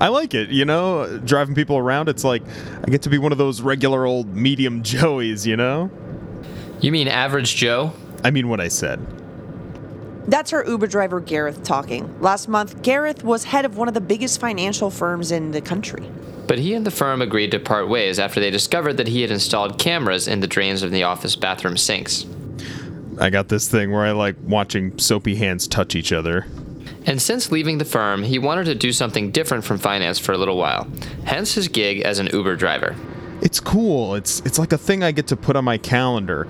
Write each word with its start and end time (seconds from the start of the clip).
I 0.00 0.08
like 0.08 0.32
it, 0.32 0.48
you 0.48 0.64
know, 0.64 1.18
driving 1.18 1.54
people 1.54 1.76
around. 1.76 2.08
It's 2.08 2.24
like 2.24 2.42
I 2.82 2.90
get 2.90 3.02
to 3.02 3.10
be 3.10 3.18
one 3.18 3.32
of 3.32 3.38
those 3.38 3.60
regular 3.60 4.06
old 4.06 4.34
medium 4.34 4.82
Joeys, 4.82 5.46
you 5.46 5.56
know? 5.56 5.90
You 6.80 6.90
mean 6.90 7.06
average 7.06 7.54
Joe? 7.54 7.92
I 8.24 8.30
mean 8.30 8.48
what 8.48 8.60
I 8.60 8.68
said. 8.68 9.06
That's 10.26 10.52
our 10.52 10.64
Uber 10.64 10.86
driver 10.86 11.20
Gareth 11.20 11.62
talking. 11.62 12.20
Last 12.20 12.48
month, 12.48 12.82
Gareth 12.82 13.24
was 13.24 13.44
head 13.44 13.64
of 13.64 13.76
one 13.76 13.88
of 13.88 13.94
the 13.94 14.00
biggest 14.00 14.40
financial 14.40 14.90
firms 14.90 15.32
in 15.32 15.50
the 15.50 15.60
country. 15.60 16.10
But 16.46 16.58
he 16.58 16.74
and 16.74 16.86
the 16.86 16.90
firm 16.90 17.20
agreed 17.20 17.50
to 17.50 17.58
part 17.58 17.88
ways 17.88 18.18
after 18.18 18.40
they 18.40 18.50
discovered 18.50 18.96
that 18.96 19.08
he 19.08 19.22
had 19.22 19.30
installed 19.30 19.78
cameras 19.78 20.28
in 20.28 20.40
the 20.40 20.46
drains 20.46 20.82
of 20.82 20.90
the 20.90 21.02
office 21.02 21.36
bathroom 21.36 21.76
sinks. 21.76 22.26
I 23.18 23.28
got 23.28 23.48
this 23.48 23.68
thing 23.68 23.92
where 23.92 24.04
I 24.04 24.12
like 24.12 24.36
watching 24.42 24.98
soapy 24.98 25.36
hands 25.36 25.68
touch 25.68 25.94
each 25.94 26.12
other. 26.12 26.46
And 27.06 27.20
since 27.20 27.50
leaving 27.50 27.78
the 27.78 27.84
firm, 27.84 28.22
he 28.22 28.38
wanted 28.38 28.64
to 28.66 28.74
do 28.74 28.92
something 28.92 29.30
different 29.30 29.64
from 29.64 29.78
finance 29.78 30.18
for 30.18 30.32
a 30.32 30.38
little 30.38 30.56
while, 30.56 30.86
hence 31.24 31.54
his 31.54 31.68
gig 31.68 32.00
as 32.02 32.18
an 32.18 32.28
Uber 32.32 32.56
driver. 32.56 32.94
It's 33.42 33.58
cool. 33.58 34.14
It's 34.16 34.40
it's 34.40 34.58
like 34.58 34.72
a 34.72 34.78
thing 34.78 35.02
I 35.02 35.12
get 35.12 35.26
to 35.28 35.36
put 35.36 35.56
on 35.56 35.64
my 35.64 35.78
calendar. 35.78 36.46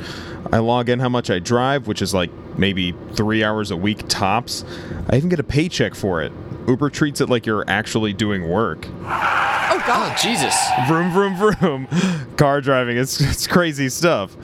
I 0.52 0.58
log 0.58 0.88
in 0.88 0.98
how 0.98 1.08
much 1.08 1.30
I 1.30 1.38
drive, 1.38 1.86
which 1.86 2.02
is 2.02 2.12
like 2.12 2.30
maybe 2.58 2.94
3 3.14 3.44
hours 3.44 3.70
a 3.70 3.76
week 3.76 4.08
tops. 4.08 4.64
I 5.08 5.16
even 5.16 5.28
get 5.28 5.38
a 5.38 5.44
paycheck 5.44 5.94
for 5.94 6.20
it. 6.20 6.32
Uber 6.66 6.90
treats 6.90 7.20
it 7.20 7.28
like 7.30 7.46
you're 7.46 7.64
actually 7.68 8.12
doing 8.12 8.48
work. 8.48 8.86
Oh, 9.02 9.82
God. 9.86 10.12
Oh, 10.12 10.16
Jesus. 10.20 10.54
Vroom 10.88 11.12
vroom 11.12 11.36
vroom. 11.36 11.88
Car 12.36 12.60
driving 12.60 12.96
it's 12.96 13.20
it's 13.20 13.46
crazy 13.46 13.88
stuff. 13.88 14.36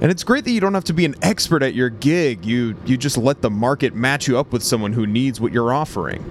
And 0.00 0.10
it's 0.10 0.24
great 0.24 0.44
that 0.44 0.50
you 0.50 0.60
don't 0.60 0.74
have 0.74 0.84
to 0.84 0.94
be 0.94 1.04
an 1.04 1.14
expert 1.20 1.62
at 1.62 1.74
your 1.74 1.90
gig. 1.90 2.44
You 2.44 2.74
you 2.86 2.96
just 2.96 3.18
let 3.18 3.42
the 3.42 3.50
market 3.50 3.94
match 3.94 4.26
you 4.26 4.38
up 4.38 4.52
with 4.52 4.62
someone 4.62 4.94
who 4.94 5.06
needs 5.06 5.40
what 5.40 5.52
you're 5.52 5.72
offering. 5.72 6.24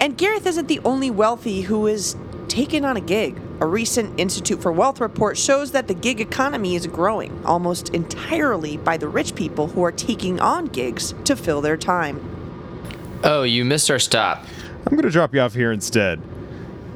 And 0.00 0.18
Gareth 0.18 0.46
isn't 0.46 0.68
the 0.68 0.80
only 0.80 1.10
wealthy 1.10 1.62
who 1.62 1.86
is 1.86 2.16
taken 2.48 2.84
on 2.84 2.96
a 2.96 3.00
gig. 3.00 3.40
A 3.60 3.66
recent 3.66 4.20
Institute 4.20 4.60
for 4.60 4.72
Wealth 4.72 5.00
report 5.00 5.38
shows 5.38 5.70
that 5.70 5.88
the 5.88 5.94
gig 5.94 6.20
economy 6.20 6.74
is 6.74 6.86
growing 6.86 7.44
almost 7.46 7.88
entirely 7.90 8.76
by 8.76 8.98
the 8.98 9.08
rich 9.08 9.34
people 9.34 9.68
who 9.68 9.82
are 9.82 9.92
taking 9.92 10.38
on 10.40 10.66
gigs 10.66 11.14
to 11.24 11.34
fill 11.34 11.62
their 11.62 11.76
time. 11.76 12.20
Oh, 13.22 13.44
you 13.44 13.64
missed 13.64 13.90
our 13.90 13.98
stop. 13.98 14.44
I'm 14.84 14.92
going 14.92 15.04
to 15.04 15.10
drop 15.10 15.32
you 15.32 15.40
off 15.40 15.54
here 15.54 15.72
instead. 15.72 16.20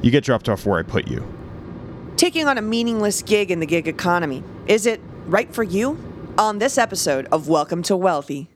You 0.03 0.11
get 0.11 0.23
dropped 0.23 0.47
off 0.47 0.65
where 0.65 0.77
I 0.77 0.83
put 0.83 1.07
you. 1.07 1.25
Taking 2.17 2.47
on 2.47 2.59
a 2.59 2.61
meaningless 2.61 3.23
gig 3.23 3.49
in 3.49 3.59
the 3.59 3.65
gig 3.65 3.87
economy. 3.87 4.43
Is 4.67 4.85
it 4.85 5.01
right 5.25 5.51
for 5.51 5.63
you? 5.63 5.97
On 6.39 6.57
this 6.57 6.77
episode 6.77 7.27
of 7.33 7.49
Welcome 7.49 7.83
to 7.83 7.97
Wealthy. 7.97 8.47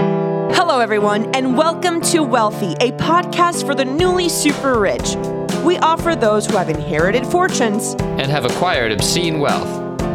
Hello, 0.00 0.80
everyone, 0.80 1.34
and 1.34 1.54
welcome 1.56 2.00
to 2.02 2.22
Wealthy, 2.22 2.72
a 2.80 2.92
podcast 2.92 3.66
for 3.66 3.74
the 3.74 3.84
newly 3.84 4.30
super 4.30 4.78
rich. 4.80 5.16
We 5.62 5.76
offer 5.78 6.16
those 6.16 6.46
who 6.46 6.56
have 6.56 6.70
inherited 6.70 7.26
fortunes 7.26 7.94
And 8.00 8.30
have 8.30 8.46
acquired 8.46 8.90
obscene 8.90 9.38
wealth. 9.38 9.68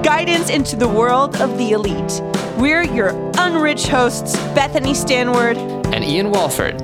guidance 0.04 0.50
into 0.50 0.76
the 0.76 0.88
world 0.88 1.36
of 1.42 1.58
the 1.60 1.72
elite. 1.74 2.22
We're 2.58 2.84
your 2.84 3.12
unrich 3.34 3.88
hosts, 3.88 4.36
Bethany 4.56 4.96
Stanward, 4.96 5.58
And 5.94 6.04
Ian 6.04 6.32
Walford. 6.32 6.82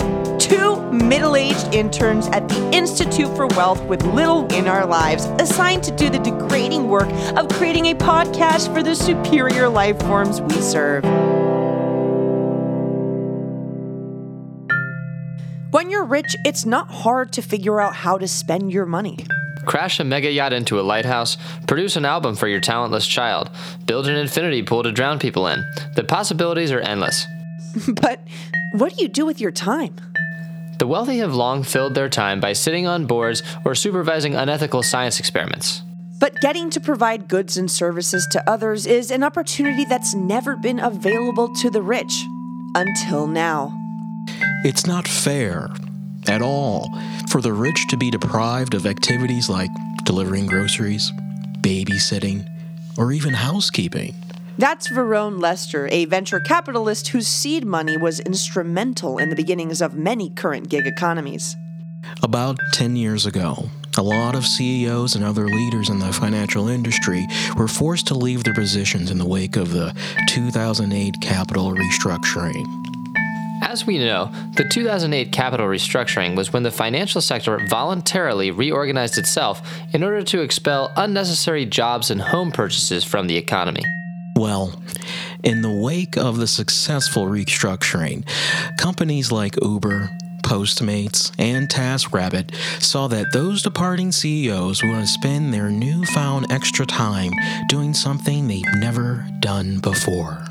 Middle 1.10 1.36
aged 1.36 1.74
interns 1.74 2.28
at 2.28 2.48
the 2.48 2.72
Institute 2.72 3.36
for 3.36 3.48
Wealth 3.48 3.82
with 3.86 4.04
little 4.04 4.46
in 4.54 4.68
our 4.68 4.86
lives, 4.86 5.26
assigned 5.40 5.84
to 5.86 5.92
do 5.96 6.08
the 6.08 6.20
degrading 6.20 6.88
work 6.88 7.10
of 7.36 7.50
creating 7.50 7.88
a 7.88 7.96
podcast 7.96 8.72
for 8.72 8.84
the 8.84 8.94
superior 8.94 9.68
life 9.68 10.00
forms 10.02 10.40
we 10.40 10.62
serve. 10.62 11.04
When 15.72 15.90
you're 15.90 16.06
rich, 16.06 16.36
it's 16.46 16.66
not 16.66 16.92
hard 16.92 17.34
to 17.34 17.42
figure 17.42 17.82
out 17.82 17.96
how 17.96 18.20
to 18.20 18.28
spend 18.28 18.72
your 18.72 18.86
money. 18.86 19.18
Crash 19.66 20.00
a 20.00 20.04
mega 20.04 20.32
yacht 20.32 20.54
into 20.54 20.80
a 20.80 20.82
lighthouse, 20.82 21.38
produce 21.66 21.96
an 21.96 22.06
album 22.06 22.36
for 22.36 22.48
your 22.48 22.60
talentless 22.60 23.08
child, 23.08 23.50
build 23.86 24.08
an 24.08 24.16
infinity 24.16 24.62
pool 24.62 24.84
to 24.84 24.92
drown 24.92 25.18
people 25.18 25.48
in. 25.48 25.64
The 25.96 26.04
possibilities 26.04 26.72
are 26.72 26.80
endless. 26.80 27.26
But 28.02 28.20
what 28.74 28.96
do 28.96 29.02
you 29.02 29.08
do 29.08 29.26
with 29.26 29.40
your 29.40 29.52
time? 29.52 29.96
The 30.80 30.88
wealthy 30.88 31.18
have 31.18 31.36
long 31.36 31.64
filled 31.64 31.94
their 31.94 32.08
time 32.08 32.40
by 32.40 32.54
sitting 32.54 32.88
on 32.88 33.06
boards 33.06 33.44
or 33.66 33.76
supervising 33.76 34.34
unethical 34.34 34.82
science 34.82 35.20
experiments. 35.20 35.82
But 36.22 36.36
getting 36.40 36.70
to 36.70 36.80
provide 36.80 37.28
goods 37.28 37.58
and 37.58 37.70
services 37.70 38.26
to 38.32 38.50
others 38.50 38.86
is 38.86 39.12
an 39.12 39.24
opportunity 39.24 39.84
that's 39.84 40.16
never 40.16 40.56
been 40.56 40.80
available 40.80 41.54
to 41.56 41.70
the 41.70 41.82
rich 41.82 42.14
until 42.76 43.28
now. 43.28 43.74
It's 44.64 44.88
not 44.88 45.06
fair 45.06 45.70
at 46.30 46.42
all 46.42 46.90
for 47.30 47.42
the 47.42 47.52
rich 47.52 47.88
to 47.90 47.98
be 47.98 48.10
deprived 48.10 48.74
of 48.74 48.86
activities 48.86 49.50
like 49.50 49.72
delivering 50.06 50.48
groceries, 50.48 51.12
babysitting, 51.60 52.48
or 52.98 53.12
even 53.12 53.34
housekeeping. 53.34 54.16
That's 54.60 54.90
Verone 54.90 55.40
Lester, 55.40 55.88
a 55.90 56.04
venture 56.04 56.42
capitalist 56.42 57.08
whose 57.08 57.30
seed 57.30 57.64
money 57.64 57.96
was 57.96 58.20
instrumental 58.20 59.18
in 59.18 59.30
the 59.30 59.36
beginnings 59.38 59.82
of 59.82 59.94
many 59.94 60.32
current 60.32 60.68
gig 60.68 60.86
economies. 60.86 61.56
About 62.24 62.58
10 62.74 62.98
years 62.98 63.26
ago, 63.26 63.70
a 63.98 64.04
lot 64.04 64.36
of 64.36 64.46
CEOs 64.46 65.16
and 65.16 65.24
other 65.24 65.48
leaders 65.48 65.88
in 65.88 66.00
the 66.00 66.12
financial 66.12 66.68
industry 66.68 67.26
were 67.56 67.70
forced 67.70 68.08
to 68.08 68.16
leave 68.16 68.44
their 68.44 68.54
positions 68.54 69.12
in 69.12 69.18
the 69.18 69.26
wake 69.26 69.56
of 69.56 69.72
the 69.72 69.96
2008 70.28 71.16
capital 71.22 71.72
restructuring. 71.72 72.66
As 73.64 73.88
we 73.88 73.98
know, 73.98 74.30
the 74.58 74.68
2008 74.68 75.32
capital 75.32 75.68
restructuring 75.68 76.36
was 76.36 76.52
when 76.52 76.64
the 76.64 76.72
financial 76.72 77.22
sector 77.22 77.66
voluntarily 77.70 78.52
reorganized 78.52 79.18
itself 79.18 79.62
in 79.94 80.04
order 80.04 80.22
to 80.24 80.42
expel 80.42 80.92
unnecessary 80.98 81.66
jobs 81.66 82.12
and 82.12 82.20
home 82.20 82.52
purchases 82.52 83.06
from 83.06 83.28
the 83.28 83.38
economy. 83.38 83.86
Well, 84.40 84.82
in 85.44 85.62
the 85.64 85.70
wake 85.70 86.16
of 86.16 86.38
the 86.38 86.48
successful 86.48 87.26
restructuring, 87.26 88.26
companies 88.78 89.34
like 89.34 89.62
Uber, 89.62 90.10
Postmates, 90.44 91.34
and 91.38 91.68
TaskRabbit 91.68 92.56
saw 92.82 93.08
that 93.10 93.34
those 93.34 93.62
departing 93.62 94.14
CEOs 94.14 94.82
want 94.82 95.02
to 95.02 95.08
spend 95.08 95.54
their 95.54 95.70
newfound 95.70 96.50
extra 96.54 96.86
time 96.86 97.34
doing 97.68 97.94
something 97.94 98.48
they've 98.48 98.64
never 98.76 99.28
done 99.42 99.80
before. 99.80 100.46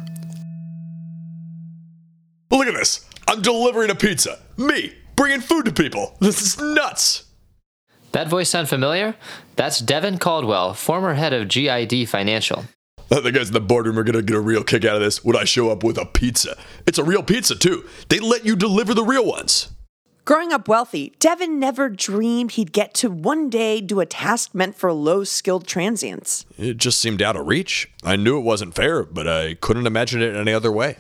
Look 2.50 2.66
at 2.66 2.74
this. 2.74 3.08
I'm 3.26 3.40
delivering 3.40 3.88
a 3.88 3.94
pizza. 3.94 4.38
Me, 4.58 4.92
bringing 5.16 5.40
food 5.40 5.64
to 5.64 5.72
people. 5.72 6.14
This 6.20 6.42
is 6.42 6.60
nuts. 6.60 7.24
That 8.12 8.28
voice 8.28 8.50
sound 8.50 8.68
familiar? 8.68 9.14
That's 9.56 9.78
Devin 9.78 10.18
Caldwell, 10.18 10.74
former 10.74 11.14
head 11.14 11.32
of 11.32 11.48
GID 11.48 12.06
Financial. 12.06 12.66
The 13.08 13.32
guys 13.32 13.48
in 13.48 13.54
the 13.54 13.60
boardroom 13.60 13.98
are 13.98 14.04
gonna 14.04 14.22
get 14.22 14.36
a 14.36 14.40
real 14.40 14.62
kick 14.62 14.84
out 14.84 14.96
of 14.96 15.02
this 15.02 15.24
when 15.24 15.36
I 15.36 15.44
show 15.44 15.70
up 15.70 15.82
with 15.82 15.98
a 15.98 16.04
pizza. 16.04 16.56
It's 16.86 16.98
a 16.98 17.04
real 17.04 17.22
pizza, 17.22 17.54
too. 17.54 17.84
They 18.08 18.20
let 18.20 18.44
you 18.44 18.54
deliver 18.54 18.94
the 18.94 19.04
real 19.04 19.24
ones. 19.26 19.68
Growing 20.26 20.52
up 20.52 20.68
wealthy, 20.68 21.14
Devin 21.18 21.58
never 21.58 21.88
dreamed 21.88 22.52
he'd 22.52 22.72
get 22.72 22.92
to 22.92 23.08
one 23.08 23.48
day 23.48 23.80
do 23.80 24.00
a 24.00 24.04
task 24.04 24.54
meant 24.54 24.76
for 24.76 24.92
low 24.92 25.24
skilled 25.24 25.66
transients. 25.66 26.44
It 26.58 26.76
just 26.76 26.98
seemed 26.98 27.22
out 27.22 27.34
of 27.34 27.46
reach. 27.46 27.90
I 28.04 28.16
knew 28.16 28.36
it 28.36 28.42
wasn't 28.42 28.74
fair, 28.74 29.04
but 29.04 29.26
I 29.26 29.54
couldn't 29.54 29.86
imagine 29.86 30.20
it 30.20 30.36
any 30.36 30.52
other 30.52 30.70
way. 30.70 30.98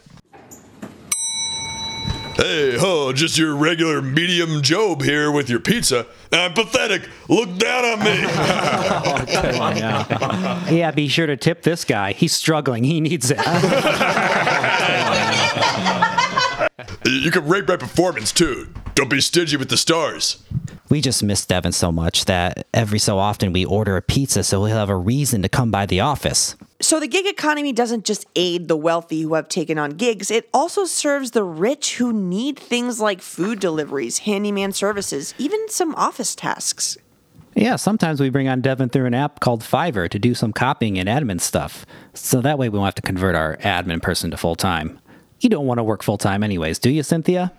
Hey, 2.38 2.78
ho, 2.78 3.12
just 3.12 3.36
your 3.36 3.56
regular 3.56 4.00
medium 4.00 4.62
Job 4.62 5.02
here 5.02 5.32
with 5.32 5.50
your 5.50 5.58
pizza. 5.58 6.06
I'm 6.30 6.52
pathetic. 6.52 7.08
Look 7.28 7.58
down 7.58 7.84
on 7.84 7.98
me. 7.98 8.12
Yeah, 10.78 10.92
be 10.92 11.08
sure 11.08 11.26
to 11.26 11.36
tip 11.36 11.62
this 11.62 11.84
guy. 11.84 12.12
He's 12.12 12.32
struggling. 12.32 12.84
He 12.84 13.00
needs 13.00 13.32
it. 13.32 13.38
you 17.04 17.30
can 17.32 17.48
rate 17.48 17.66
my 17.66 17.76
performance, 17.76 18.30
too. 18.30 18.68
Don't 18.94 19.10
be 19.10 19.20
stingy 19.20 19.56
with 19.56 19.70
the 19.70 19.76
stars. 19.76 20.40
We 20.88 21.00
just 21.00 21.24
miss 21.24 21.44
Devin 21.44 21.72
so 21.72 21.90
much 21.90 22.26
that 22.26 22.68
every 22.72 23.00
so 23.00 23.18
often 23.18 23.52
we 23.52 23.64
order 23.64 23.96
a 23.96 24.02
pizza 24.02 24.44
so 24.44 24.64
he'll 24.64 24.76
have 24.76 24.90
a 24.90 24.96
reason 24.96 25.42
to 25.42 25.48
come 25.48 25.72
by 25.72 25.86
the 25.86 25.98
office. 26.00 26.54
So 26.80 27.00
the 27.00 27.08
gig 27.08 27.26
economy 27.26 27.72
doesn't 27.72 28.04
just 28.04 28.24
aid 28.36 28.68
the 28.68 28.76
wealthy 28.76 29.22
who 29.22 29.34
have 29.34 29.48
taken 29.48 29.78
on 29.78 29.90
gigs, 29.92 30.30
it 30.30 30.48
also 30.54 30.84
serves 30.84 31.32
the 31.32 31.42
rich 31.42 31.96
who 31.96 32.12
need 32.12 32.56
things 32.56 33.00
like 33.00 33.20
food 33.20 33.58
deliveries, 33.58 34.18
handyman 34.18 34.70
services, 34.70 35.34
even 35.38 35.68
some 35.68 35.92
office 35.96 36.36
tasks. 36.36 36.96
yeah, 37.56 37.74
sometimes 37.74 38.20
we 38.20 38.30
bring 38.30 38.46
on 38.46 38.60
Devin 38.60 38.90
through 38.90 39.06
an 39.06 39.14
app 39.14 39.40
called 39.40 39.62
Fiverr 39.62 40.08
to 40.08 40.20
do 40.20 40.34
some 40.34 40.52
copying 40.52 41.00
and 41.00 41.08
admin 41.08 41.40
stuff. 41.40 41.84
So 42.14 42.40
that 42.42 42.58
way 42.60 42.68
we 42.68 42.78
won't 42.78 42.86
have 42.86 42.94
to 42.94 43.02
convert 43.02 43.34
our 43.34 43.56
admin 43.56 44.00
person 44.00 44.30
to 44.30 44.36
full 44.36 44.54
time. 44.54 45.00
You 45.40 45.48
don't 45.48 45.66
want 45.66 45.78
to 45.78 45.84
work 45.84 46.04
full 46.04 46.18
time, 46.18 46.44
anyways, 46.44 46.78
do 46.78 46.90
you, 46.90 47.02
Cynthia? 47.02 47.52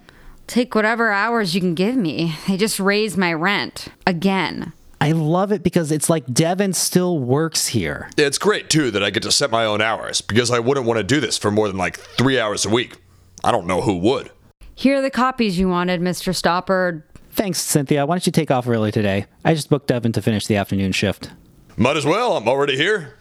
Take 0.48 0.74
whatever 0.74 1.12
hours 1.12 1.54
you 1.54 1.60
can 1.60 1.76
give 1.76 1.98
me. 1.98 2.36
They 2.48 2.56
just 2.56 2.80
raised 2.80 3.18
my 3.18 3.34
rent. 3.34 3.90
Again. 4.08 4.72
I 5.02 5.14
love 5.14 5.52
it 5.52 5.64
because 5.64 5.92
it's 5.92 6.10
like 6.10 6.26
Devin 6.26 6.74
still 6.74 7.20
works 7.20 7.68
here. 7.68 8.10
It's 8.18 8.38
great, 8.38 8.70
too, 8.70 8.92
that 8.92 9.04
I 9.04 9.10
get 9.10 9.24
to 9.24 9.32
set 9.32 9.50
my 9.50 9.64
own 9.64 9.82
hours 9.82 10.20
because 10.20 10.52
I 10.52 10.60
wouldn't 10.60 10.86
want 10.86 10.98
to 10.98 11.04
do 11.04 11.20
this 11.22 11.38
for 11.38 11.52
more 11.52 11.68
than 11.68 11.78
like 11.78 11.98
three 11.98 12.40
hours 12.40 12.66
a 12.66 12.70
week. 12.70 12.98
I 13.44 13.52
don't 13.52 13.66
know 13.66 13.82
who 13.82 13.98
would. 13.98 14.32
Here 14.76 14.98
are 14.98 15.02
the 15.02 15.10
copies 15.10 15.58
you 15.58 15.70
wanted, 15.70 16.02
Mr. 16.02 16.36
Stopper. 16.36 17.06
Thanks, 17.32 17.60
Cynthia. 17.60 18.06
Why 18.06 18.16
don't 18.16 18.26
you 18.26 18.32
take 18.32 18.52
off 18.52 18.68
early 18.68 18.92
today? 18.92 19.26
I 19.46 19.54
just 19.54 19.70
booked 19.70 19.88
Devin 19.88 20.12
to 20.14 20.22
finish 20.22 20.48
the 20.48 20.58
afternoon 20.58 20.92
shift. 20.92 21.32
Might 21.78 21.96
as 21.96 22.06
well. 22.06 22.36
I'm 22.36 22.48
already 22.50 22.76
here. 22.76 23.18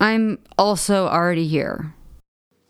I'm 0.00 0.40
also 0.58 1.06
already 1.06 1.46
here. 1.46 1.94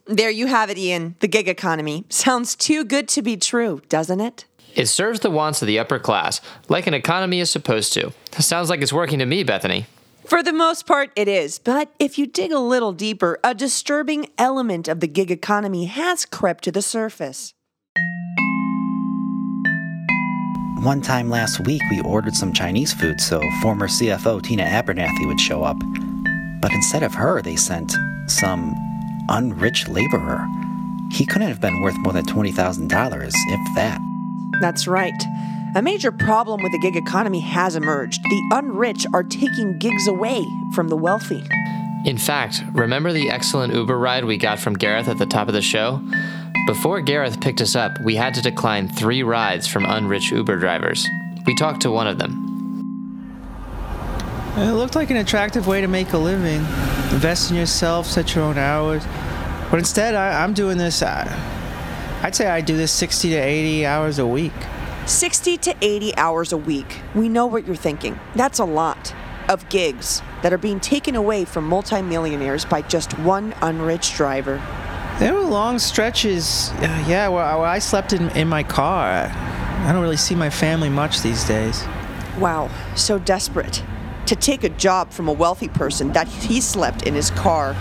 There 0.06 0.30
you 0.30 0.48
have 0.48 0.68
it, 0.68 0.76
Ian. 0.76 1.16
The 1.20 1.28
gig 1.28 1.48
economy. 1.48 2.04
Sounds 2.10 2.54
too 2.54 2.84
good 2.84 3.08
to 3.08 3.22
be 3.22 3.38
true, 3.38 3.80
doesn't 3.88 4.20
it? 4.20 4.44
It 4.74 4.86
serves 4.86 5.20
the 5.20 5.30
wants 5.30 5.60
of 5.62 5.68
the 5.68 5.78
upper 5.78 5.98
class, 5.98 6.40
like 6.68 6.86
an 6.86 6.94
economy 6.94 7.40
is 7.40 7.50
supposed 7.50 7.92
to. 7.94 8.12
Sounds 8.38 8.70
like 8.70 8.80
it's 8.80 8.92
working 8.92 9.18
to 9.18 9.26
me, 9.26 9.42
Bethany. 9.42 9.86
For 10.24 10.42
the 10.42 10.52
most 10.52 10.86
part, 10.86 11.10
it 11.14 11.28
is. 11.28 11.58
But 11.58 11.92
if 11.98 12.18
you 12.18 12.26
dig 12.26 12.52
a 12.52 12.58
little 12.58 12.92
deeper, 12.92 13.38
a 13.44 13.54
disturbing 13.54 14.28
element 14.38 14.88
of 14.88 15.00
the 15.00 15.08
gig 15.08 15.30
economy 15.30 15.86
has 15.86 16.24
crept 16.24 16.64
to 16.64 16.72
the 16.72 16.80
surface. 16.82 17.52
One 20.82 21.00
time 21.00 21.28
last 21.28 21.60
week, 21.60 21.82
we 21.90 22.00
ordered 22.00 22.34
some 22.34 22.52
Chinese 22.52 22.92
food 22.92 23.20
so 23.20 23.40
former 23.60 23.86
CFO 23.86 24.42
Tina 24.42 24.64
Abernathy 24.64 25.26
would 25.26 25.40
show 25.40 25.62
up. 25.62 25.76
But 26.60 26.72
instead 26.72 27.02
of 27.02 27.14
her, 27.14 27.42
they 27.42 27.56
sent 27.56 27.92
some 28.26 28.74
unrich 29.28 29.88
laborer. 29.88 30.46
He 31.10 31.26
couldn't 31.26 31.48
have 31.48 31.60
been 31.60 31.82
worth 31.82 31.98
more 31.98 32.12
than 32.12 32.24
$20,000, 32.24 33.30
if 33.32 33.74
that. 33.74 34.00
That's 34.62 34.86
right. 34.86 35.20
A 35.74 35.82
major 35.82 36.12
problem 36.12 36.62
with 36.62 36.70
the 36.70 36.78
gig 36.78 36.94
economy 36.94 37.40
has 37.40 37.74
emerged. 37.74 38.22
The 38.22 38.42
unrich 38.52 39.04
are 39.12 39.24
taking 39.24 39.76
gigs 39.78 40.06
away 40.06 40.46
from 40.72 40.86
the 40.86 40.96
wealthy. 40.96 41.42
In 42.04 42.16
fact, 42.16 42.62
remember 42.72 43.12
the 43.12 43.28
excellent 43.28 43.74
Uber 43.74 43.98
ride 43.98 44.24
we 44.24 44.36
got 44.36 44.60
from 44.60 44.74
Gareth 44.74 45.08
at 45.08 45.18
the 45.18 45.26
top 45.26 45.48
of 45.48 45.54
the 45.54 45.62
show? 45.62 46.00
Before 46.68 47.00
Gareth 47.00 47.40
picked 47.40 47.60
us 47.60 47.74
up, 47.74 48.00
we 48.04 48.14
had 48.14 48.34
to 48.34 48.40
decline 48.40 48.86
three 48.86 49.24
rides 49.24 49.66
from 49.66 49.82
unrich 49.82 50.30
Uber 50.30 50.58
drivers. 50.58 51.08
We 51.44 51.56
talked 51.56 51.82
to 51.82 51.90
one 51.90 52.06
of 52.06 52.18
them. 52.18 52.38
It 54.58 54.74
looked 54.74 54.94
like 54.94 55.10
an 55.10 55.16
attractive 55.16 55.66
way 55.66 55.80
to 55.80 55.88
make 55.88 56.12
a 56.12 56.18
living. 56.18 56.60
Invest 57.12 57.50
in 57.50 57.56
yourself, 57.56 58.06
set 58.06 58.36
your 58.36 58.44
own 58.44 58.58
hours. 58.58 59.02
But 59.72 59.80
instead, 59.80 60.14
I, 60.14 60.44
I'm 60.44 60.54
doing 60.54 60.78
this. 60.78 61.02
Uh, 61.02 61.26
I'd 62.22 62.36
say 62.36 62.46
I 62.46 62.60
do 62.60 62.76
this 62.76 62.92
60 62.92 63.30
to 63.30 63.36
80 63.36 63.84
hours 63.84 64.18
a 64.20 64.26
week. 64.26 64.52
60 65.06 65.56
to 65.58 65.74
80 65.80 66.16
hours 66.16 66.52
a 66.52 66.56
week. 66.56 67.00
We 67.16 67.28
know 67.28 67.46
what 67.46 67.66
you're 67.66 67.74
thinking. 67.74 68.20
That's 68.36 68.60
a 68.60 68.64
lot 68.64 69.12
of 69.48 69.68
gigs 69.68 70.22
that 70.42 70.52
are 70.52 70.58
being 70.58 70.78
taken 70.78 71.16
away 71.16 71.44
from 71.44 71.66
multimillionaires 71.66 72.64
by 72.64 72.82
just 72.82 73.18
one 73.18 73.52
unrich 73.54 74.16
driver. 74.16 74.62
There 75.18 75.34
were 75.34 75.40
long 75.40 75.80
stretches, 75.80 76.70
uh, 76.76 77.04
yeah, 77.08 77.26
where, 77.26 77.44
where 77.58 77.66
I 77.66 77.80
slept 77.80 78.12
in, 78.12 78.30
in 78.30 78.46
my 78.46 78.62
car. 78.62 79.28
I 79.28 79.90
don't 79.92 80.00
really 80.00 80.16
see 80.16 80.36
my 80.36 80.48
family 80.48 80.88
much 80.88 81.22
these 81.22 81.44
days. 81.44 81.84
Wow, 82.38 82.70
so 82.94 83.18
desperate. 83.18 83.82
To 84.32 84.36
take 84.36 84.64
a 84.64 84.70
job 84.70 85.10
from 85.10 85.28
a 85.28 85.32
wealthy 85.32 85.68
person 85.68 86.10
that 86.14 86.26
he 86.26 86.62
slept 86.62 87.02
in 87.02 87.12
his 87.12 87.30
car. 87.30 87.76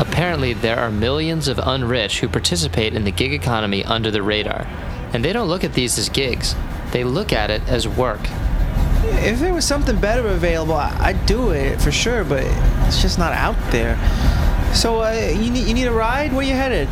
Apparently, 0.00 0.52
there 0.52 0.80
are 0.80 0.90
millions 0.90 1.46
of 1.46 1.58
unrich 1.58 2.18
who 2.18 2.26
participate 2.28 2.92
in 2.94 3.04
the 3.04 3.12
gig 3.12 3.32
economy 3.32 3.84
under 3.84 4.10
the 4.10 4.20
radar. 4.20 4.66
And 5.12 5.24
they 5.24 5.32
don't 5.32 5.46
look 5.46 5.62
at 5.62 5.74
these 5.74 5.96
as 5.96 6.08
gigs, 6.08 6.56
they 6.90 7.04
look 7.04 7.32
at 7.32 7.52
it 7.52 7.62
as 7.68 7.86
work. 7.86 8.18
If 9.22 9.38
there 9.38 9.54
was 9.54 9.64
something 9.64 9.96
better 10.00 10.26
available, 10.26 10.74
I- 10.74 10.92
I'd 10.98 11.24
do 11.24 11.50
it 11.50 11.80
for 11.80 11.92
sure, 11.92 12.24
but 12.24 12.42
it's 12.88 13.00
just 13.00 13.16
not 13.16 13.32
out 13.32 13.54
there. 13.70 13.96
So, 14.74 15.04
uh, 15.04 15.12
you, 15.12 15.52
need, 15.52 15.68
you 15.68 15.74
need 15.74 15.86
a 15.86 15.92
ride? 15.92 16.32
Where 16.32 16.44
you 16.44 16.54
headed? 16.54 16.88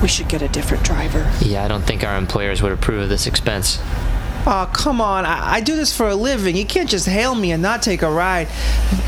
We 0.00 0.08
should 0.08 0.28
get 0.28 0.40
a 0.40 0.48
different 0.48 0.82
driver. 0.82 1.30
Yeah, 1.42 1.62
I 1.62 1.68
don't 1.68 1.84
think 1.84 2.02
our 2.02 2.16
employers 2.16 2.62
would 2.62 2.72
approve 2.72 3.02
of 3.02 3.10
this 3.10 3.26
expense. 3.26 3.80
Oh, 4.46 4.70
come 4.74 5.00
on. 5.00 5.24
I, 5.24 5.54
I 5.54 5.60
do 5.60 5.74
this 5.74 5.96
for 5.96 6.08
a 6.08 6.14
living. 6.14 6.54
You 6.54 6.66
can't 6.66 6.88
just 6.88 7.06
hail 7.06 7.34
me 7.34 7.52
and 7.52 7.62
not 7.62 7.80
take 7.80 8.02
a 8.02 8.10
ride. 8.10 8.46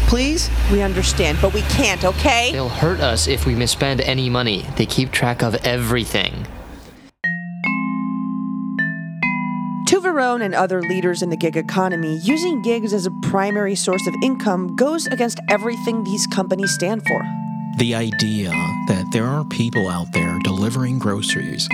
Please? 0.08 0.48
We 0.72 0.80
understand, 0.80 1.36
but 1.42 1.52
we 1.52 1.60
can't, 1.62 2.04
okay? 2.06 2.52
They'll 2.52 2.70
hurt 2.70 3.00
us 3.00 3.28
if 3.28 3.44
we 3.44 3.54
misspend 3.54 4.00
any 4.06 4.30
money. 4.30 4.64
They 4.76 4.86
keep 4.86 5.10
track 5.10 5.42
of 5.42 5.54
everything. 5.56 6.46
To 9.88 10.00
Verone 10.00 10.42
and 10.42 10.54
other 10.54 10.80
leaders 10.80 11.20
in 11.20 11.28
the 11.28 11.36
gig 11.36 11.56
economy, 11.58 12.16
using 12.16 12.62
gigs 12.62 12.94
as 12.94 13.04
a 13.04 13.10
primary 13.22 13.74
source 13.74 14.06
of 14.06 14.14
income 14.22 14.74
goes 14.74 15.06
against 15.06 15.38
everything 15.50 16.02
these 16.02 16.26
companies 16.26 16.72
stand 16.72 17.06
for. 17.06 17.22
The 17.76 17.94
idea 17.94 18.48
that 18.88 18.95
there 19.12 19.24
are 19.24 19.44
people 19.44 19.88
out 19.88 20.12
there 20.12 20.38
delivering 20.44 20.98
groceries 20.98 21.68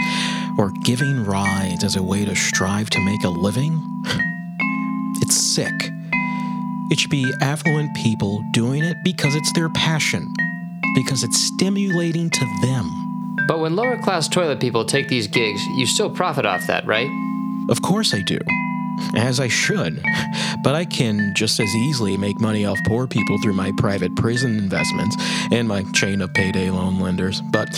or 0.58 0.70
giving 0.84 1.25
rides 1.25 1.84
as 1.84 1.96
a 1.96 2.02
way 2.02 2.25
to 2.25 2.34
strive 2.34 2.90
to 2.90 3.00
make 3.00 3.25
a 3.25 3.29
living, 3.29 3.81
it's 5.23 5.37
sick. 5.37 5.75
It 6.90 6.99
should 6.99 7.11
be 7.11 7.32
affluent 7.40 7.94
people 7.96 8.43
doing 8.52 8.82
it 8.82 8.96
because 9.05 9.34
it's 9.34 9.52
their 9.52 9.70
passion, 9.70 10.32
because 10.94 11.23
it's 11.23 11.38
stimulating 11.38 12.29
to 12.31 12.44
them. 12.62 13.37
But 13.49 13.61
when 13.61 13.76
lower 13.76 13.96
class 14.02 14.29
toilet 14.29 14.61
people 14.61 14.84
take 14.84 15.08
these 15.08 15.26
gigs, 15.26 15.64
you 15.76 15.87
still 15.87 16.11
profit 16.11 16.44
off 16.44 16.67
that, 16.67 16.87
right? 16.87 17.08
Of 17.70 17.82
course 17.82 18.12
I 18.12 18.20
do. 18.23 18.38
As 19.14 19.40
I 19.40 19.48
should. 19.48 20.02
But 20.62 20.74
I 20.74 20.84
can 20.84 21.34
just 21.34 21.58
as 21.60 21.74
easily 21.74 22.16
make 22.16 22.40
money 22.40 22.64
off 22.64 22.78
poor 22.86 23.06
people 23.06 23.40
through 23.42 23.54
my 23.54 23.72
private 23.78 24.14
prison 24.16 24.58
investments 24.58 25.16
and 25.50 25.68
my 25.68 25.82
chain 25.92 26.20
of 26.20 26.32
payday 26.34 26.70
loan 26.70 27.00
lenders. 27.00 27.40
But 27.52 27.74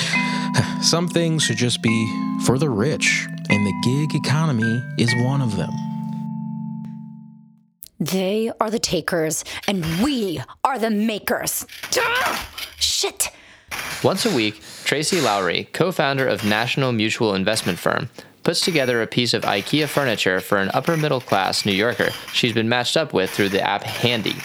some 0.80 1.08
things 1.08 1.42
should 1.42 1.56
just 1.56 1.82
be 1.82 2.06
for 2.44 2.58
the 2.58 2.70
rich, 2.70 3.26
and 3.48 3.66
the 3.66 3.74
gig 3.82 4.14
economy 4.14 4.82
is 4.98 5.12
one 5.24 5.40
of 5.40 5.56
them. 5.56 5.72
They 8.00 8.52
are 8.60 8.70
the 8.70 8.78
takers, 8.78 9.44
and 9.66 9.84
we 10.02 10.42
are 10.62 10.78
the 10.78 10.90
makers. 10.90 11.66
Ah! 11.96 12.48
Shit. 12.78 13.30
Once 14.02 14.26
a 14.26 14.34
week, 14.34 14.60
Tracy 14.84 15.20
Lowry, 15.20 15.64
co 15.72 15.90
founder 15.90 16.26
of 16.26 16.44
National 16.44 16.92
Mutual 16.92 17.34
Investment 17.34 17.78
Firm, 17.78 18.10
puts 18.44 18.60
together 18.60 19.02
a 19.02 19.06
piece 19.06 19.34
of 19.34 19.42
IKEA 19.42 19.88
furniture 19.88 20.38
for 20.38 20.58
an 20.58 20.70
upper 20.74 20.96
middle 20.96 21.20
class 21.20 21.66
New 21.66 21.72
Yorker 21.72 22.10
she's 22.32 22.52
been 22.52 22.68
matched 22.68 22.96
up 22.96 23.12
with 23.12 23.30
through 23.30 23.48
the 23.48 23.62
app 23.62 23.82
Handy. 23.82 24.36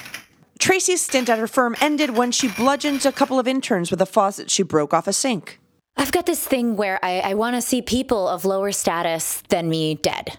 Tracy's 0.57 1.01
stint 1.01 1.29
at 1.29 1.39
her 1.39 1.47
firm 1.47 1.75
ended 1.79 2.17
when 2.17 2.31
she 2.31 2.47
bludgeoned 2.47 3.05
a 3.05 3.11
couple 3.11 3.39
of 3.39 3.47
interns 3.47 3.91
with 3.91 4.01
a 4.01 4.05
faucet 4.05 4.49
she 4.49 4.63
broke 4.63 4.93
off 4.93 5.07
a 5.07 5.13
sink. 5.13 5.59
I've 5.95 6.11
got 6.11 6.25
this 6.25 6.45
thing 6.45 6.75
where 6.75 6.99
I, 7.03 7.19
I 7.19 7.33
want 7.33 7.55
to 7.55 7.61
see 7.61 7.81
people 7.81 8.27
of 8.27 8.45
lower 8.45 8.71
status 8.71 9.43
than 9.49 9.69
me 9.69 9.95
dead. 9.95 10.37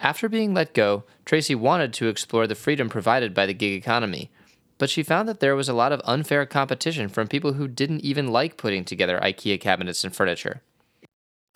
After 0.00 0.28
being 0.28 0.54
let 0.54 0.74
go, 0.74 1.04
Tracy 1.24 1.54
wanted 1.54 1.92
to 1.94 2.08
explore 2.08 2.46
the 2.46 2.54
freedom 2.54 2.88
provided 2.88 3.32
by 3.32 3.46
the 3.46 3.54
gig 3.54 3.72
economy, 3.72 4.30
but 4.76 4.90
she 4.90 5.02
found 5.02 5.28
that 5.28 5.40
there 5.40 5.56
was 5.56 5.68
a 5.68 5.74
lot 5.74 5.92
of 5.92 6.00
unfair 6.04 6.44
competition 6.46 7.08
from 7.08 7.28
people 7.28 7.54
who 7.54 7.68
didn't 7.68 8.00
even 8.00 8.28
like 8.28 8.56
putting 8.56 8.84
together 8.84 9.18
IKEA 9.22 9.60
cabinets 9.60 10.04
and 10.04 10.14
furniture. 10.14 10.62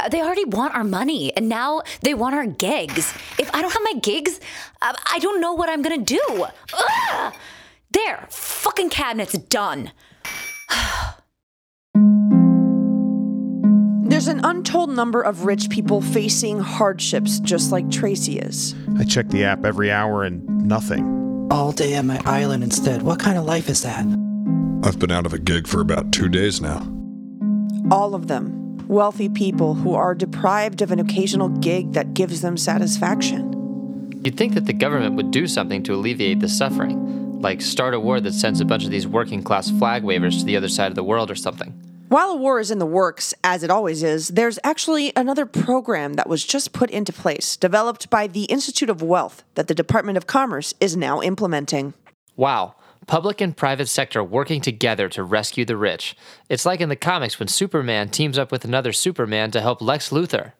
Uh, 0.00 0.08
They 0.08 0.20
already 0.22 0.44
want 0.44 0.74
our 0.74 0.84
money, 0.84 1.32
and 1.36 1.48
now 1.48 1.82
they 2.02 2.14
want 2.14 2.34
our 2.34 2.46
gigs. 2.46 3.12
If 3.38 3.50
I 3.54 3.60
don't 3.62 3.72
have 3.72 3.82
my 3.82 3.98
gigs, 4.00 4.38
uh, 4.80 4.94
I 5.12 5.18
don't 5.18 5.40
know 5.40 5.52
what 5.54 5.68
I'm 5.68 5.82
gonna 5.82 5.98
do. 5.98 6.46
Ugh! 6.72 7.34
There, 7.90 8.26
fucking 8.30 8.90
cabinet's 8.90 9.32
done. 9.38 9.92
There's 14.08 14.28
an 14.28 14.40
untold 14.44 14.90
number 14.90 15.20
of 15.22 15.44
rich 15.44 15.68
people 15.70 16.00
facing 16.00 16.58
hardships 16.60 17.40
just 17.40 17.70
like 17.72 17.90
Tracy 17.90 18.38
is. 18.38 18.74
I 18.98 19.04
check 19.04 19.28
the 19.28 19.44
app 19.44 19.64
every 19.64 19.90
hour 19.92 20.24
and 20.24 20.46
nothing. 20.66 21.48
All 21.50 21.72
day 21.72 21.94
at 21.94 22.04
my 22.04 22.20
island 22.24 22.62
instead. 22.64 23.02
What 23.02 23.20
kind 23.20 23.38
of 23.38 23.44
life 23.44 23.68
is 23.68 23.82
that? 23.82 24.04
I've 24.82 24.98
been 24.98 25.10
out 25.12 25.26
of 25.26 25.34
a 25.34 25.38
gig 25.38 25.66
for 25.66 25.80
about 25.80 26.10
two 26.12 26.28
days 26.28 26.60
now. 26.60 26.86
All 27.90 28.14
of 28.14 28.26
them. 28.28 28.57
Wealthy 28.88 29.28
people 29.28 29.74
who 29.74 29.94
are 29.94 30.14
deprived 30.14 30.80
of 30.80 30.90
an 30.90 30.98
occasional 30.98 31.50
gig 31.50 31.92
that 31.92 32.14
gives 32.14 32.40
them 32.40 32.56
satisfaction. 32.56 34.18
You'd 34.24 34.38
think 34.38 34.54
that 34.54 34.64
the 34.64 34.72
government 34.72 35.14
would 35.16 35.30
do 35.30 35.46
something 35.46 35.82
to 35.82 35.92
alleviate 35.92 36.40
the 36.40 36.48
suffering, 36.48 37.38
like 37.42 37.60
start 37.60 37.92
a 37.92 38.00
war 38.00 38.18
that 38.18 38.32
sends 38.32 38.62
a 38.62 38.64
bunch 38.64 38.86
of 38.86 38.90
these 38.90 39.06
working 39.06 39.42
class 39.42 39.70
flag 39.70 40.04
wavers 40.04 40.38
to 40.38 40.44
the 40.46 40.56
other 40.56 40.70
side 40.70 40.90
of 40.90 40.94
the 40.94 41.04
world 41.04 41.30
or 41.30 41.34
something. 41.34 41.72
While 42.08 42.30
a 42.30 42.36
war 42.36 42.60
is 42.60 42.70
in 42.70 42.78
the 42.78 42.86
works, 42.86 43.34
as 43.44 43.62
it 43.62 43.68
always 43.68 44.02
is, 44.02 44.28
there's 44.28 44.58
actually 44.64 45.12
another 45.14 45.44
program 45.44 46.14
that 46.14 46.26
was 46.26 46.42
just 46.42 46.72
put 46.72 46.88
into 46.88 47.12
place, 47.12 47.58
developed 47.58 48.08
by 48.08 48.26
the 48.26 48.44
Institute 48.44 48.88
of 48.88 49.02
Wealth, 49.02 49.44
that 49.54 49.68
the 49.68 49.74
Department 49.74 50.16
of 50.16 50.26
Commerce 50.26 50.72
is 50.80 50.96
now 50.96 51.20
implementing. 51.20 51.92
Wow, 52.36 52.74
public 53.08 53.40
and 53.40 53.56
private 53.56 53.88
sector 53.88 54.22
working 54.22 54.60
together 54.60 55.08
to 55.08 55.24
rescue 55.24 55.64
the 55.64 55.76
rich. 55.76 56.14
It's 56.48 56.64
like 56.64 56.80
in 56.80 56.90
the 56.90 56.96
comics 56.96 57.40
when 57.40 57.48
Superman 57.48 58.10
teams 58.10 58.38
up 58.38 58.52
with 58.52 58.64
another 58.64 58.92
Superman 58.92 59.50
to 59.50 59.60
help 59.60 59.82
Lex 59.82 60.10
Luthor. 60.10 60.52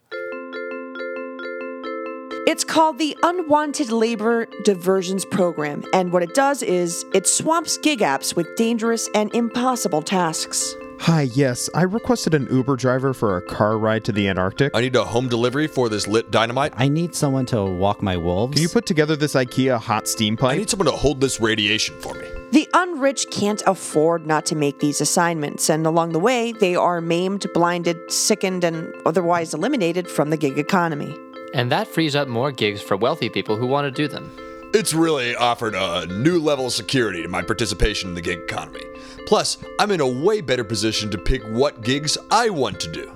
It's 2.49 2.65
called 2.65 2.99
the 2.99 3.15
Unwanted 3.23 3.93
Labor 3.93 4.47
Diversions 4.65 5.27
Program, 5.27 5.85
and 5.93 6.11
what 6.11 6.23
it 6.23 6.35
does 6.35 6.63
is 6.63 7.05
it 7.13 7.27
swamps 7.27 7.77
gig 7.77 7.99
apps 7.99 8.35
with 8.35 8.57
dangerous 8.57 9.07
and 9.15 9.33
impossible 9.35 10.01
tasks. 10.01 10.75
Hi, 11.01 11.23
yes. 11.35 11.71
I 11.75 11.83
requested 11.83 12.35
an 12.35 12.49
Uber 12.51 12.77
driver 12.77 13.15
for 13.15 13.37
a 13.37 13.43
car 13.43 13.79
ride 13.79 14.05
to 14.07 14.13
the 14.13 14.29
Antarctic. 14.29 14.73
I 14.75 14.81
need 14.81 14.97
a 14.97 15.05
home 15.05 15.29
delivery 15.29 15.67
for 15.67 15.89
this 15.89 16.09
lit 16.09 16.31
dynamite. 16.31 16.73
I 16.77 16.89
need 16.89 17.15
someone 17.15 17.47
to 17.47 17.65
walk 17.65 18.03
my 18.03 18.17
wolves. 18.17 18.55
Can 18.55 18.63
you 18.63 18.69
put 18.69 18.87
together 18.87 19.15
this 19.15 19.35
IKEA 19.35 19.79
hot 19.79 20.09
steam 20.09 20.37
pipe? 20.37 20.55
I 20.55 20.57
need 20.57 20.71
someone 20.71 20.87
to 20.87 20.93
hold 20.93 21.21
this 21.21 21.41
radiation 21.41 22.01
for 22.01 22.15
me. 22.15 22.28
The 22.51 22.67
unrich 22.73 23.31
can't 23.31 23.63
afford 23.67 24.27
not 24.27 24.47
to 24.47 24.57
make 24.57 24.79
these 24.79 25.03
assignments, 25.03 25.69
and 25.69 25.87
along 25.87 26.13
the 26.13 26.19
way, 26.19 26.53
they 26.53 26.75
are 26.75 27.03
maimed, 27.03 27.47
blinded, 27.53 28.11
sickened, 28.11 28.65
and 28.65 28.95
otherwise 29.05 29.53
eliminated 29.53 30.09
from 30.09 30.31
the 30.31 30.39
gig 30.39 30.59
economy. 30.59 31.15
And 31.53 31.71
that 31.71 31.89
frees 31.89 32.17
up 32.17 32.27
more 32.27 32.51
gigs 32.51 32.81
for 32.81 32.97
wealthy 32.97 33.29
people 33.29 33.57
who 33.57 33.67
want 33.67 33.85
to 33.85 33.91
do 33.91 34.09
them. 34.09 34.35
It's 34.73 34.95
really 34.95 35.37
offered 35.37 35.75
a 35.75 36.07
new 36.07 36.39
level 36.39 36.67
of 36.67 36.73
security 36.73 37.23
to 37.23 37.29
my 37.29 37.43
participation 37.43 38.11
in 38.11 38.15
the 38.15 38.23
gig 38.23 38.39
economy. 38.41 38.85
Plus, 39.27 39.59
I'm 39.79 39.91
in 39.91 40.01
a 40.01 40.09
way 40.09 40.41
better 40.41 40.65
position 40.65 41.11
to 41.11 41.19
pick 41.19 41.43
what 41.45 41.83
gigs 41.83 42.17
I 42.31 42.49
want 42.49 42.81
to 42.81 42.91
do. 42.91 43.15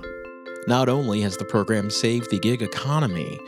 Not 0.67 0.89
only 0.89 1.21
has 1.21 1.37
the 1.37 1.45
program 1.45 1.89
saved 1.89 2.29
the 2.29 2.39
gig 2.39 2.61
economy, 2.61 3.39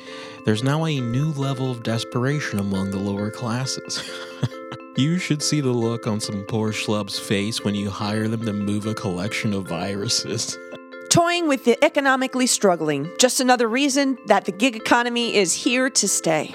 there's 0.46 0.63
now 0.63 0.86
a 0.86 1.00
new 1.00 1.32
level 1.34 1.70
of 1.70 1.84
desperation 1.84 2.58
among 2.58 2.89
the 2.89 3.00
lower 3.00 3.30
classes. 3.30 4.04
you 4.98 5.18
should 5.18 5.44
see 5.44 5.60
the 5.60 5.72
look 5.72 6.08
on 6.08 6.20
some 6.20 6.44
poor 6.44 6.72
schlub's 6.72 7.20
face 7.20 7.64
when 7.64 7.75
you 7.75 7.90
hire 7.90 8.28
them 8.28 8.46
to 8.46 8.54
move 8.54 8.86
a 8.86 8.94
collection 8.94 9.54
of 9.54 9.68
viruses. 9.68 10.58
Toying 11.10 11.48
with 11.48 11.66
the 11.66 11.82
economically 11.84 12.48
struggling, 12.48 13.10
just 13.20 13.40
another 13.40 13.68
reason 13.68 14.18
that 14.28 14.46
the 14.46 14.52
gig 14.52 14.75
economy 14.75 15.36
is 15.36 15.54
here 15.54 15.90
to 15.90 16.08
stay. 16.08 16.54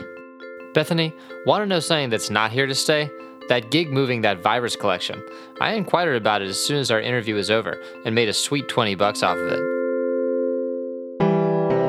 Bethany, 0.75 1.15
want 1.47 1.63
to 1.63 1.67
know 1.67 1.81
something 1.81 2.11
that's 2.11 2.31
not 2.31 2.51
here 2.51 2.67
to 2.67 2.75
stay? 2.75 3.11
That 3.49 3.71
gig 3.71 3.91
moving 3.91 4.23
that 4.23 4.43
virus 4.43 4.77
collection. 4.77 5.23
I 5.61 5.75
inquired 5.75 6.17
about 6.17 6.43
it 6.43 6.49
as 6.49 6.59
soon 6.59 6.79
as 6.79 6.91
our 6.91 7.01
interview 7.01 7.35
was 7.35 7.51
over 7.51 7.83
and 8.05 8.15
made 8.15 8.29
a 8.29 8.35
sweet 8.35 8.69
20 8.69 8.95
bucks 8.95 9.23
off 9.23 9.37
of 9.37 9.53
it. 9.53 9.61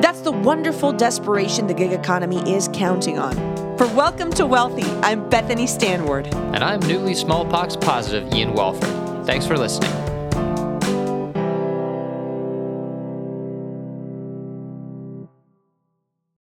That's 0.02 0.20
the 0.20 0.32
wonderful 0.32 0.92
desperation 0.92 1.66
the 1.66 1.74
gig 1.74 1.92
economy 1.92 2.38
is 2.50 2.68
counting 2.72 3.18
on. 3.18 3.51
For 3.82 3.88
Welcome 3.96 4.30
to 4.34 4.46
Wealthy, 4.46 4.84
I'm 5.02 5.28
Bethany 5.28 5.66
Stanward. 5.66 6.32
And 6.32 6.62
I'm 6.62 6.78
newly 6.82 7.16
smallpox 7.16 7.74
positive 7.74 8.32
Ian 8.32 8.52
Walford. 8.52 9.26
Thanks 9.26 9.44
for 9.44 9.58
listening. 9.58 10.01